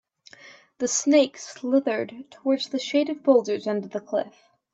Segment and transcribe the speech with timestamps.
[0.79, 4.49] The snake slithered toward the shaded boulders under the cliff.